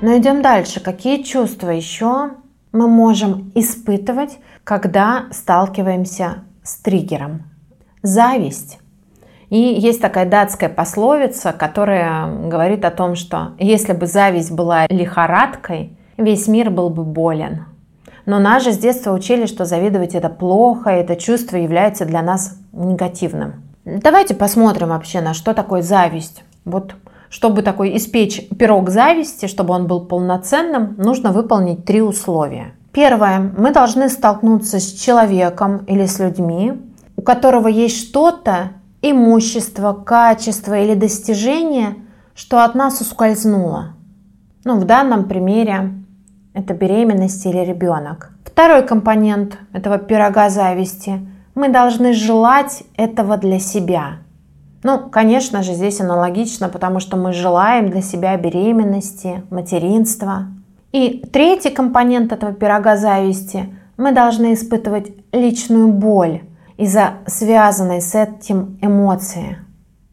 Но 0.00 0.16
идем 0.16 0.42
дальше. 0.42 0.80
Какие 0.80 1.22
чувства 1.22 1.70
еще 1.70 2.30
мы 2.72 2.86
можем 2.86 3.50
испытывать, 3.54 4.38
когда 4.62 5.26
сталкиваемся 5.32 6.44
с 6.62 6.76
триггером. 6.76 7.50
Зависть. 8.02 8.78
И 9.48 9.58
есть 9.58 10.00
такая 10.00 10.28
датская 10.28 10.68
пословица, 10.68 11.52
которая 11.52 12.26
говорит 12.48 12.84
о 12.84 12.90
том, 12.90 13.14
что 13.14 13.52
если 13.58 13.92
бы 13.92 14.06
зависть 14.06 14.50
была 14.50 14.86
лихорадкой, 14.88 15.96
весь 16.16 16.48
мир 16.48 16.70
был 16.70 16.90
бы 16.90 17.04
болен. 17.04 17.64
Но 18.24 18.40
нас 18.40 18.64
же 18.64 18.72
с 18.72 18.78
детства 18.78 19.12
учили, 19.12 19.46
что 19.46 19.64
завидовать 19.64 20.14
это 20.14 20.28
плохо, 20.28 20.90
это 20.90 21.14
чувство 21.14 21.56
является 21.56 22.04
для 22.04 22.22
нас 22.22 22.58
негативным. 22.72 23.62
Давайте 23.84 24.34
посмотрим 24.34 24.88
вообще, 24.88 25.20
на 25.20 25.32
что 25.32 25.54
такое 25.54 25.82
зависть. 25.82 26.42
Вот 26.64 26.94
чтобы 27.28 27.62
такой 27.62 27.96
испечь 27.96 28.48
пирог 28.56 28.90
зависти, 28.90 29.46
чтобы 29.46 29.74
он 29.74 29.86
был 29.86 30.06
полноценным, 30.06 30.94
нужно 30.96 31.32
выполнить 31.32 31.84
три 31.84 32.00
условия. 32.00 32.74
Первое. 32.92 33.52
Мы 33.56 33.72
должны 33.72 34.08
столкнуться 34.08 34.80
с 34.80 34.92
человеком 34.92 35.84
или 35.86 36.06
с 36.06 36.18
людьми, 36.18 36.72
у 37.16 37.22
которого 37.22 37.68
есть 37.68 38.08
что-то, 38.08 38.70
имущество, 39.10 39.92
качество 39.92 40.78
или 40.78 40.94
достижение, 40.94 41.96
что 42.34 42.64
от 42.64 42.74
нас 42.74 43.00
ускользнуло. 43.00 43.94
Ну, 44.64 44.78
в 44.78 44.84
данном 44.84 45.28
примере 45.28 45.92
это 46.54 46.74
беременность 46.74 47.44
или 47.46 47.58
ребенок. 47.58 48.30
Второй 48.44 48.86
компонент 48.86 49.58
этого 49.72 49.98
пирога 49.98 50.50
зависти. 50.50 51.20
Мы 51.54 51.68
должны 51.68 52.12
желать 52.12 52.84
этого 52.96 53.36
для 53.36 53.58
себя– 53.58 54.18
ну, 54.82 55.08
конечно 55.10 55.64
же, 55.64 55.72
здесь 55.72 56.00
аналогично, 56.00 56.68
потому 56.68 57.00
что 57.00 57.16
мы 57.16 57.32
желаем 57.32 57.90
для 57.90 58.02
себя 58.02 58.36
беременности, 58.36 59.42
материнства. 59.50 60.46
И 60.92 61.24
третий 61.32 61.70
компонент 61.70 62.30
этого 62.30 62.52
пирога 62.52 62.96
зависти– 62.96 63.68
мы 63.96 64.12
должны 64.12 64.54
испытывать 64.54 65.12
личную 65.32 65.88
боль 65.88 66.42
из-за 66.76 67.18
связанной 67.26 68.00
с 68.00 68.14
этим 68.14 68.78
эмоции. 68.82 69.58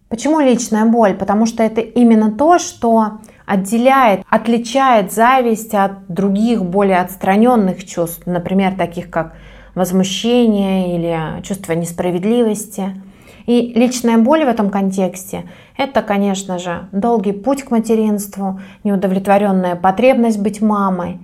Почему 0.09 0.39
личная 0.39 0.85
боль? 0.85 1.15
Потому 1.15 1.45
что 1.45 1.63
это 1.63 1.81
именно 1.81 2.31
то, 2.31 2.59
что 2.59 3.19
отделяет, 3.45 4.21
отличает 4.29 5.11
зависть 5.11 5.73
от 5.73 6.07
других 6.07 6.63
более 6.63 6.99
отстраненных 6.99 7.83
чувств, 7.85 8.23
например, 8.25 8.75
таких 8.75 9.09
как 9.09 9.33
возмущение 9.75 10.95
или 10.95 11.41
чувство 11.41 11.73
несправедливости– 11.73 13.01
И 13.45 13.73
личная 13.75 14.17
боль 14.17 14.45
в 14.45 14.47
этом 14.47 14.69
контексте– 14.69 15.49
это, 15.77 16.01
конечно 16.01 16.59
же, 16.59 16.87
долгий 16.91 17.33
путь 17.33 17.63
к 17.63 17.71
материнству, 17.71 18.59
неудовлетворенная 18.83 19.75
потребность 19.75 20.39
быть 20.39 20.61
мамой. 20.61 21.19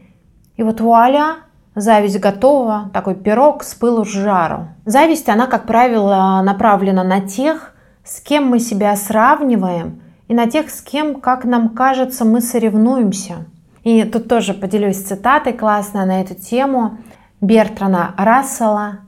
И 0.58 0.64
вот 0.64 0.82
вуаля, 0.82 1.38
зависть 1.76 2.20
готова, 2.20 2.90
такой 2.94 3.16
пирог 3.16 3.64
с 3.64 3.74
пылу 3.76 4.06
с 4.06 4.10
жару. 4.10 4.68
Зависть, 4.86 5.30
она, 5.30 5.48
как 5.48 5.66
правило, 5.66 6.42
направлена 6.44 7.04
на 7.04 7.22
тех, 7.22 7.74
с 8.04 8.22
кем 8.22 8.48
мы 8.48 8.60
себя 8.60 8.96
сравниваем, 8.96 10.02
и 10.28 10.34
на 10.34 10.48
тех, 10.48 10.70
с 10.70 10.82
кем, 10.82 11.22
как 11.22 11.46
нам 11.46 11.70
кажется, 11.70 12.26
мы 12.26 12.42
соревнуемся. 12.42 13.46
И 13.84 14.04
тут 14.04 14.28
тоже 14.28 14.54
поделюсь 14.54 15.04
цитатой 15.04 15.54
классной 15.54 16.06
на 16.06 16.22
эту 16.22 16.36
тему 16.36 16.98
Бертрана 17.42 18.14
Рассела. 18.18 19.00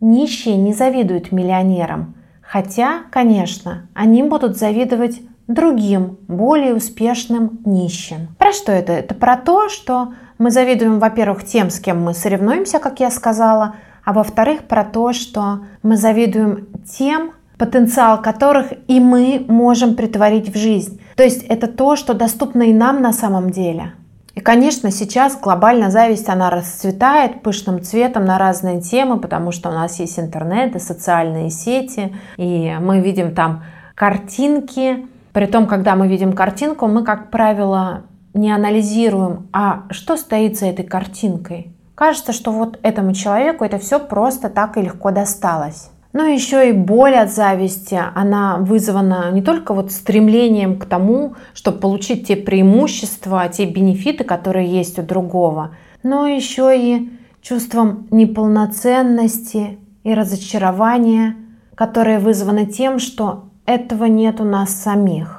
«Нищие 0.00 0.56
не 0.56 0.74
завидуют 0.74 1.32
миллионерам, 1.32 2.14
хотя, 2.40 3.00
конечно, 3.10 3.88
они 3.94 4.22
будут 4.22 4.56
завидовать 4.56 5.20
другим, 5.48 6.18
более 6.28 6.74
успешным 6.74 7.58
нищим». 7.64 8.28
Про 8.38 8.52
что 8.52 8.70
это? 8.70 8.92
Это 8.92 9.16
про 9.16 9.36
то, 9.36 9.68
что 9.68 10.12
мы 10.38 10.50
завидуем, 10.50 10.98
во-первых, 10.98 11.44
тем, 11.44 11.70
с 11.70 11.80
кем 11.80 12.02
мы 12.02 12.14
соревнуемся, 12.14 12.78
как 12.78 13.00
я 13.00 13.10
сказала, 13.10 13.74
а 14.04 14.12
во-вторых, 14.12 14.62
про 14.62 14.84
то, 14.84 15.12
что 15.12 15.60
мы 15.82 15.96
завидуем 15.96 16.68
тем, 16.88 17.32
потенциал 17.58 18.22
которых 18.22 18.72
и 18.86 19.00
мы 19.00 19.44
можем 19.48 19.96
притворить 19.96 20.54
в 20.54 20.56
жизнь. 20.56 21.00
То 21.16 21.24
есть 21.24 21.42
это 21.42 21.66
то, 21.66 21.96
что 21.96 22.14
доступно 22.14 22.62
и 22.62 22.72
нам 22.72 23.02
на 23.02 23.12
самом 23.12 23.50
деле. 23.50 23.92
И, 24.36 24.40
конечно, 24.40 24.92
сейчас 24.92 25.36
глобальная 25.36 25.90
зависть, 25.90 26.28
она 26.28 26.48
расцветает 26.48 27.42
пышным 27.42 27.82
цветом 27.82 28.24
на 28.24 28.38
разные 28.38 28.80
темы, 28.80 29.18
потому 29.18 29.50
что 29.50 29.68
у 29.68 29.72
нас 29.72 29.98
есть 29.98 30.20
интернет 30.20 30.76
и 30.76 30.78
социальные 30.78 31.50
сети, 31.50 32.14
и 32.36 32.76
мы 32.80 33.00
видим 33.00 33.34
там 33.34 33.64
картинки. 33.96 35.08
При 35.32 35.46
том, 35.46 35.66
когда 35.66 35.96
мы 35.96 36.06
видим 36.06 36.32
картинку, 36.32 36.86
мы, 36.86 37.02
как 37.02 37.32
правило, 37.32 38.04
не 38.34 38.50
анализируем, 38.52 39.48
а 39.52 39.84
что 39.90 40.16
стоит 40.16 40.58
за 40.58 40.66
этой 40.66 40.84
картинкой. 40.84 41.72
Кажется, 41.94 42.32
что 42.32 42.52
вот 42.52 42.78
этому 42.82 43.12
человеку 43.12 43.64
это 43.64 43.78
все 43.78 43.98
просто 43.98 44.48
так 44.48 44.76
и 44.76 44.82
легко 44.82 45.10
досталось. 45.10 45.90
Но 46.12 46.24
еще 46.24 46.70
и 46.70 46.72
боль 46.72 47.14
от 47.14 47.30
зависти, 47.30 48.00
она 48.14 48.56
вызвана 48.58 49.30
не 49.30 49.42
только 49.42 49.74
вот 49.74 49.92
стремлением 49.92 50.78
к 50.78 50.86
тому, 50.86 51.34
чтобы 51.54 51.78
получить 51.78 52.26
те 52.28 52.36
преимущества, 52.36 53.48
те 53.48 53.66
бенефиты, 53.66 54.24
которые 54.24 54.68
есть 54.68 54.98
у 54.98 55.02
другого, 55.02 55.76
но 56.02 56.26
еще 56.26 56.72
и 56.76 57.10
чувством 57.42 58.08
неполноценности 58.10 59.78
и 60.02 60.14
разочарования, 60.14 61.36
которые 61.74 62.18
вызваны 62.18 62.66
тем, 62.66 62.98
что 62.98 63.50
этого 63.66 64.06
нет 64.06 64.40
у 64.40 64.44
нас 64.44 64.74
самих. 64.74 65.37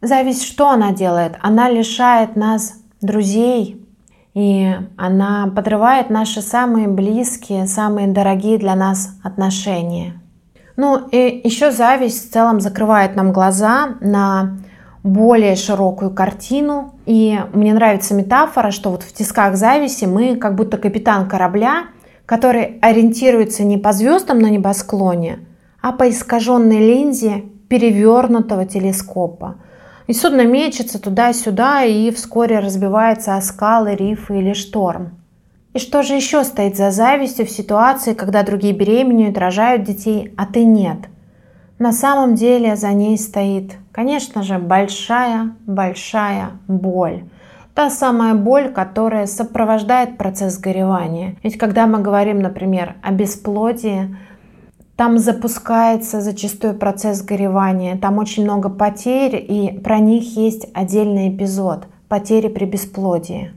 Зависть 0.00 0.44
что 0.44 0.70
она 0.70 0.92
делает? 0.92 1.36
Она 1.40 1.68
лишает 1.68 2.36
нас 2.36 2.74
друзей, 3.00 3.84
и 4.32 4.72
она 4.96 5.50
подрывает 5.54 6.08
наши 6.08 6.40
самые 6.40 6.86
близкие, 6.86 7.66
самые 7.66 8.06
дорогие 8.06 8.58
для 8.58 8.76
нас 8.76 9.18
отношения. 9.24 10.20
Ну 10.76 11.08
и 11.10 11.40
еще 11.42 11.72
зависть 11.72 12.28
в 12.28 12.32
целом 12.32 12.60
закрывает 12.60 13.16
нам 13.16 13.32
глаза 13.32 13.96
на 14.00 14.58
более 15.02 15.56
широкую 15.56 16.12
картину. 16.12 16.94
И 17.04 17.36
мне 17.52 17.74
нравится 17.74 18.14
метафора, 18.14 18.70
что 18.70 18.90
вот 18.90 19.02
в 19.02 19.12
тисках 19.12 19.56
зависти 19.56 20.04
мы 20.04 20.36
как 20.36 20.54
будто 20.54 20.76
капитан 20.78 21.28
корабля, 21.28 21.86
который 22.24 22.78
ориентируется 22.80 23.64
не 23.64 23.78
по 23.78 23.92
звездам 23.92 24.38
на 24.38 24.50
небосклоне, 24.50 25.40
а 25.82 25.90
по 25.90 26.08
искаженной 26.08 26.78
линзе 26.78 27.42
перевернутого 27.68 28.64
телескопа– 28.64 29.56
и 30.08 30.14
судно 30.14 30.44
мечется 30.46 31.00
туда-сюда 31.00 31.84
и 31.84 32.10
вскоре 32.10 32.58
разбивается 32.58 33.36
о 33.36 33.42
скалы, 33.42 33.94
рифы 33.94 34.38
или 34.38 34.54
шторм. 34.54 35.10
И 35.74 35.78
что 35.78 36.02
же 36.02 36.14
еще 36.14 36.44
стоит 36.44 36.76
за 36.76 36.90
завистью 36.90 37.46
в 37.46 37.50
ситуации, 37.50 38.14
когда 38.14 38.42
другие 38.42 38.72
беременеют, 38.72 39.36
рожают 39.36 39.84
детей, 39.84 40.32
а 40.36 40.46
ты 40.46 40.64
нет? 40.64 40.98
На 41.78 41.92
самом 41.92 42.34
деле 42.34 42.74
за 42.74 42.88
ней 42.88 43.18
стоит, 43.18 43.76
конечно 43.92 44.42
же, 44.42 44.58
большая-большая 44.58 46.52
боль. 46.66 47.24
Та 47.74 47.90
самая 47.90 48.34
боль, 48.34 48.72
которая 48.72 49.26
сопровождает 49.26 50.16
процесс 50.16 50.58
горевания. 50.58 51.36
Ведь 51.44 51.58
когда 51.58 51.86
мы 51.86 52.00
говорим, 52.00 52.40
например, 52.40 52.96
о 53.02 53.12
бесплодии, 53.12 54.16
там 54.98 55.20
запускается 55.20 56.20
зачастую 56.20 56.74
процесс 56.74 57.22
горевания, 57.22 57.96
там 57.96 58.18
очень 58.18 58.42
много 58.42 58.68
потерь, 58.68 59.36
и 59.36 59.78
про 59.78 60.00
них 60.00 60.36
есть 60.36 60.66
отдельный 60.74 61.28
эпизод– 61.28 61.86
потери 62.08 62.48
при 62.48 62.64
бесплодии. 62.64 63.52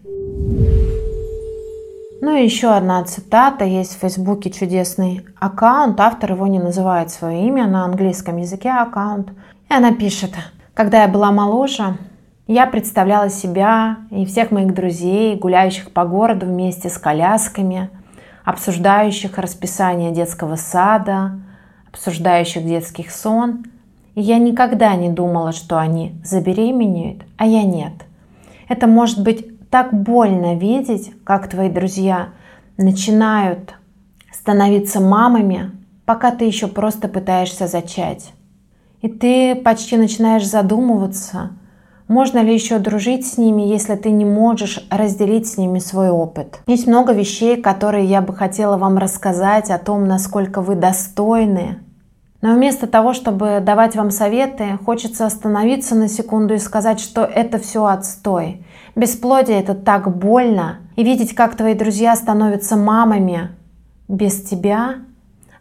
Ну 2.21 2.38
и 2.38 2.43
еще 2.43 2.67
одна 2.67 3.04
цитата. 3.06 3.65
Есть 3.65 3.95
в 3.95 4.01
Фейсбуке 4.01 4.51
чудесный 4.51 5.25
аккаунт. 5.39 5.99
Автор 5.99 6.34
его 6.34 6.45
не 6.45 6.60
называет 6.60 7.10
свое 7.10 7.47
имя 7.47 7.65
на 7.65 7.86
английском 7.86 8.38
языке 8.38 8.69
аккаунт. 8.69 9.32
И 9.67 9.73
она 9.73 9.93
пишет. 9.93 10.36
Когда 10.75 11.01
я 11.01 11.08
была 11.08 11.32
моложе, 11.32 11.97
я 12.45 12.67
представляла 12.67 13.32
себя 13.32 13.97
и 14.12 14.27
всех 14.27 14.51
моих 14.51 14.75
друзей, 14.75 15.36
гуляющих 15.38 15.91
по 15.91 16.06
городу 16.06 16.45
вместе 16.45 16.88
с 16.88 16.99
колясками– 16.99 17.89
обсуждающих 18.43 19.38
расписание 19.38 20.12
детского 20.12 20.56
сада, 20.56 21.39
обсуждающих 21.91 22.65
детских 22.65 23.12
сон. 23.12 23.65
И 24.15 24.21
я 24.21 24.38
никогда 24.39 24.95
не 24.95 25.10
думала, 25.10 25.51
что 25.51 25.80
они 25.80 26.15
забеременеют, 26.23 27.23
а 27.38 27.45
я 27.45 27.63
нет. 27.63 27.93
Это 28.67 28.88
может 28.88 29.23
быть 29.23 29.69
так 29.69 29.93
больно 29.93 30.56
видеть, 30.56 31.13
как 31.23 31.49
твои 31.49 31.69
друзья 31.69 32.30
начинают 32.77 33.75
становиться 34.34 34.99
мамами, 34.99 35.71
пока 36.06 36.32
ты 36.32 36.45
еще 36.45 36.67
просто 36.67 37.08
пытаешься 37.08 37.67
зачать. 37.67 38.32
И 39.01 39.08
ты 39.08 39.56
почти 39.56 39.97
начинаешь 39.97 40.45
задумываться, 40.47 41.51
можно 42.12 42.39
ли 42.39 42.54
еще 42.54 42.78
дружить 42.78 43.26
с 43.26 43.38
ними, 43.38 43.62
если 43.62 43.95
ты 43.95 44.12
не 44.12 44.26
можешь 44.26 44.86
разделить 44.91 45.47
с 45.47 45.58
ними 45.58 45.80
свой 45.80 46.10
опыт? 46.10 46.60
Есть 46.67 46.86
много 46.86 47.13
вещей, 47.13 47.62
которые 47.62 48.06
я 48.06 48.21
бы 48.21 48.36
хотела 48.36 48.76
вам 48.76 48.97
рассказать 48.97 49.71
о 49.71 49.78
том, 49.78 50.06
насколько 50.06 50.62
вы 50.62 50.76
достойны. 50.76 51.80
Но 52.41 52.54
вместо 52.54 52.86
того, 52.86 53.13
чтобы 53.13 53.62
давать 53.62 53.95
вам 53.95 54.12
советы, 54.12 54.78
хочется 54.84 55.26
остановиться 55.26 55.95
на 55.95 56.10
секунду 56.10 56.54
и 56.54 56.60
сказать, 56.60 57.00
что 57.00 57.24
это 57.24 57.60
все 57.60 57.86
отстой. 57.86 58.65
Бесплодие 58.95 59.62
это 59.62 59.74
так 59.74 60.13
больно. 60.13 60.80
И 60.97 61.04
видеть, 61.04 61.34
как 61.34 61.56
твои 61.56 61.76
друзья 61.76 62.15
становятся 62.17 62.76
мамами 62.76 63.52
без 64.10 64.43
тебя, 64.43 64.95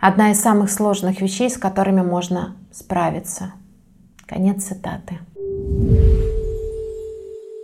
одна 0.01 0.33
из 0.33 0.41
самых 0.41 0.73
сложных 0.73 1.21
вещей, 1.21 1.49
с 1.49 1.57
которыми 1.57 2.01
можно 2.01 2.57
справиться. 2.73 3.53
Конец 4.27 4.65
цитаты. 4.65 5.19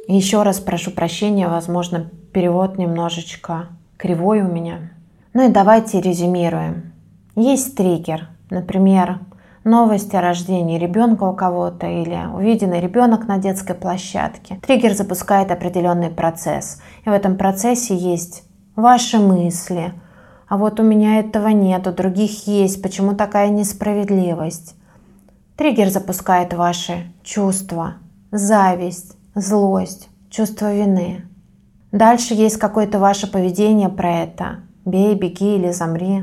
Еще 0.08 0.42
раз 0.42 0.60
прошу 0.60 0.92
прощения, 0.92 1.48
возможно, 1.48 2.10
перевод 2.32 2.78
немножечко 2.78 3.66
кривой 3.96 4.42
у 4.42 4.48
меня. 4.48 4.90
Ну 5.34 5.48
и 5.48 5.52
давайте 5.52 6.00
резюмируем. 6.00 6.92
Есть 7.34 7.76
триггер, 7.76 8.28
например, 8.48 9.18
новость 9.64 10.14
о 10.14 10.20
рождении 10.20 10.78
ребенка 10.78 11.24
у 11.24 11.34
кого-то 11.34 11.88
или 11.88 12.18
увиденный 12.32 12.80
ребенок 12.80 13.26
на 13.26 13.38
детской 13.38 13.74
площадке. 13.74 14.60
Триггер 14.64 14.94
запускает 14.94 15.50
определенный 15.50 16.10
процесс. 16.10 16.80
И 17.04 17.08
в 17.08 17.12
этом 17.12 17.36
процессе 17.36 17.96
есть 17.96 18.44
ваши 18.76 19.18
мысли. 19.18 19.92
А 20.46 20.56
вот 20.56 20.78
у 20.78 20.84
меня 20.84 21.18
этого 21.18 21.48
нет, 21.48 21.86
у 21.88 21.92
других 21.92 22.46
есть. 22.46 22.80
Почему 22.80 23.16
такая 23.16 23.48
несправедливость? 23.48 24.76
Триггер 25.56 25.88
запускает 25.88 26.54
ваши 26.54 27.12
чувства, 27.24 27.94
зависть, 28.30 29.15
злость, 29.36 30.08
чувство 30.30 30.74
вины. 30.74 31.22
Дальше 31.92 32.34
есть 32.34 32.56
какое-то 32.56 32.98
ваше 32.98 33.30
поведение 33.30 33.88
про 33.88 34.22
это. 34.22 34.60
Бей, 34.84 35.14
беги 35.14 35.56
или 35.56 35.70
замри. 35.70 36.22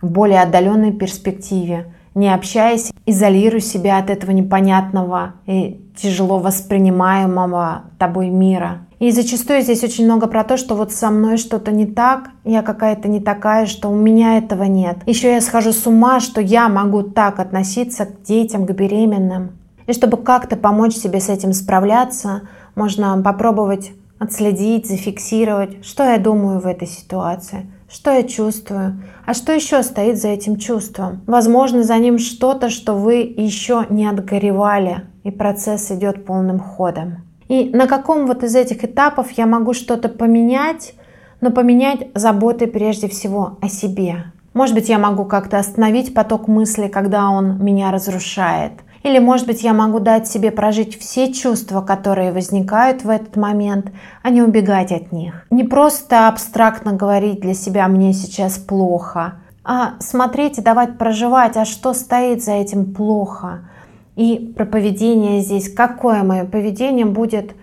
В 0.00 0.10
более 0.10 0.42
отдаленной 0.42 0.92
перспективе. 0.92 1.92
Не 2.14 2.32
общаясь, 2.32 2.92
изолируй 3.06 3.60
себя 3.60 3.98
от 3.98 4.08
этого 4.10 4.30
непонятного 4.30 5.34
и 5.46 5.84
тяжело 5.96 6.38
воспринимаемого 6.38 7.82
тобой 7.98 8.28
мира. 8.28 8.86
И 8.98 9.10
зачастую 9.10 9.62
здесь 9.62 9.84
очень 9.84 10.04
много 10.04 10.26
про 10.26 10.42
то, 10.42 10.56
что 10.56 10.74
вот 10.74 10.92
со 10.92 11.10
мной 11.10 11.36
что-то 11.36 11.70
не 11.70 11.86
так, 11.86 12.30
я 12.44 12.62
какая-то 12.62 13.08
не 13.08 13.20
такая, 13.20 13.66
что 13.66 13.88
у 13.88 13.94
меня 13.94 14.38
этого 14.38 14.64
нет. 14.64 14.98
Еще 15.06 15.32
я 15.32 15.40
схожу 15.40 15.72
с 15.72 15.86
ума, 15.86 16.18
что 16.18 16.40
я 16.40 16.68
могу 16.68 17.02
так 17.02 17.38
относиться 17.38 18.06
к 18.06 18.22
детям, 18.22 18.66
к 18.66 18.72
беременным. 18.72 19.57
И 19.88 19.94
чтобы 19.94 20.18
как-то 20.18 20.56
помочь 20.56 20.94
себе 20.94 21.18
с 21.18 21.30
этим 21.30 21.54
справляться, 21.54 22.42
можно 22.74 23.20
попробовать 23.22 23.92
отследить, 24.18 24.86
зафиксировать, 24.86 25.82
что 25.84 26.04
я 26.04 26.18
думаю 26.18 26.60
в 26.60 26.66
этой 26.66 26.86
ситуации, 26.86 27.66
что 27.90 28.10
я 28.12 28.22
чувствую, 28.22 29.02
а 29.24 29.32
что 29.32 29.52
еще 29.52 29.82
стоит 29.82 30.20
за 30.20 30.28
этим 30.28 30.56
чувством. 30.58 31.22
Возможно, 31.26 31.84
за 31.84 31.96
ним 31.96 32.18
что-то, 32.18 32.68
что 32.68 32.92
вы 32.92 33.14
еще 33.14 33.86
не 33.88 34.06
отгоревали, 34.06 35.06
и 35.24 35.30
процесс 35.30 35.90
идет 35.90 36.26
полным 36.26 36.58
ходом. 36.60 37.22
И 37.48 37.70
на 37.70 37.86
каком 37.86 38.26
вот 38.26 38.44
из 38.44 38.54
этих 38.56 38.84
этапов 38.84 39.30
я 39.38 39.46
могу 39.46 39.72
что-то 39.72 40.10
поменять, 40.10 40.92
но 41.40 41.50
поменять 41.50 42.08
заботы 42.14 42.66
прежде 42.66 43.08
всего 43.08 43.56
о 43.62 43.68
себе. 43.68 44.24
Может 44.52 44.74
быть, 44.74 44.90
я 44.90 44.98
могу 44.98 45.24
как-то 45.24 45.58
остановить 45.58 46.12
поток 46.12 46.46
мыслей, 46.46 46.90
когда 46.90 47.30
он 47.30 47.64
меня 47.64 47.90
разрушает– 47.90 48.72
или, 49.02 49.18
может 49.18 49.46
быть, 49.46 49.62
я 49.62 49.72
могу 49.72 50.00
дать 50.00 50.26
себе 50.28 50.50
прожить 50.50 50.98
все 50.98 51.32
чувства, 51.32 51.82
которые 51.82 52.32
возникают 52.32 53.04
в 53.04 53.10
этот 53.10 53.36
момент, 53.36 53.92
а 54.22 54.30
не 54.30 54.42
убегать 54.42 54.92
от 54.92 55.12
них. 55.12 55.46
Не 55.50 55.64
просто 55.64 56.28
абстрактно 56.28 56.92
говорить 56.92 57.40
для 57.40 57.54
себя 57.54 57.86
«мне 57.88 58.12
сейчас 58.12 58.58
плохо», 58.58 59.34
а 59.64 60.00
смотреть 60.00 60.58
и 60.58 60.62
давать 60.62 60.98
проживать, 60.98 61.56
а 61.56 61.64
что 61.64 61.92
стоит 61.92 62.42
за 62.42 62.52
этим 62.52 62.94
плохо. 62.94 63.68
И 64.16 64.52
про 64.56 64.64
поведение 64.64 65.42
здесь, 65.42 65.72
какое 65.72 66.22
мое 66.24 66.44
поведение 66.44 67.06
будет 67.06 67.54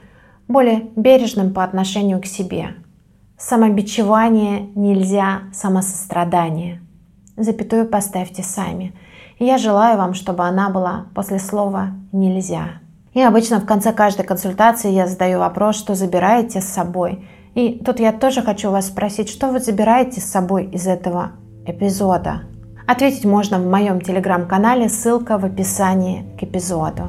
более 0.48 0.88
бережным 0.96 1.54
по 1.54 1.64
отношению 1.64 2.22
к 2.22 2.28
себе. 2.28 2.76
Самобичевание 3.38 4.70
нельзя, 4.76 5.42
самосострадание. 5.52 6.82
Запятую 7.36 7.88
поставьте 7.88 8.44
сами– 8.44 8.94
и 9.38 9.46
я 9.46 9.58
желаю 9.58 9.98
вам, 9.98 10.14
чтобы 10.14 10.44
она 10.44 10.70
была 10.70 11.06
после 11.14 11.40
слова 11.40 11.90
«нельзя». 12.12 12.80
И 13.14 13.22
обычно 13.22 13.60
в 13.60 13.66
конце 13.66 13.94
каждой 13.94 14.26
консультации 14.26 14.92
я 14.92 15.08
задаю 15.08 15.40
вопрос, 15.40 15.78
что 15.78 15.96
забираете 15.96 16.60
с 16.60 16.66
собой. 16.66 17.26
И 17.54 17.82
тут 17.86 18.02
я 18.02 18.12
тоже 18.12 18.42
хочу 18.42 18.72
вас 18.72 18.88
спросить, 18.88 19.30
что 19.30 19.48
вы 19.48 19.60
забираете 19.60 20.20
с 20.20 20.26
собой 20.26 20.66
из 20.66 20.86
этого 20.86 21.32
эпизода. 21.66 22.42
Ответить 22.86 23.26
можно 23.26 23.58
в 23.58 23.66
моем 23.66 24.02
телеграм-канале, 24.02 24.90
ссылка 24.90 25.38
в 25.38 25.46
описании 25.46 26.26
к 26.38 26.44
эпизоду. 26.44 27.08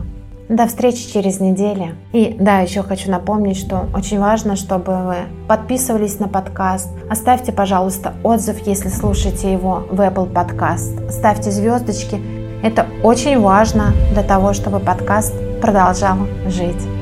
До 0.48 0.66
встречи 0.68 1.10
через 1.12 1.40
неделю. 1.40 1.96
И 2.12 2.36
да, 2.38 2.60
еще 2.60 2.82
хочу 2.82 3.10
напомнить, 3.10 3.56
что 3.56 3.86
очень 3.94 4.20
важно, 4.20 4.54
чтобы 4.54 5.04
вы 5.04 5.16
подписывались 5.48 6.20
на 6.20 6.28
подкаст. 6.28 6.88
Оставьте, 7.10 7.52
пожалуйста, 7.52 8.14
отзыв, 8.22 8.64
если 8.66 8.88
слушаете 8.88 9.52
его 9.52 9.84
в 9.90 10.00
Apple 10.00 10.32
Podcast. 10.32 11.10
Ставьте 11.10 11.50
звездочки. 11.50 12.20
Это 12.62 12.86
очень 13.02 13.40
важно 13.40 13.92
для 14.12 14.22
того, 14.22 14.52
чтобы 14.52 14.78
подкаст 14.78 15.34
продолжал 15.60 16.16
жить. 16.46 16.95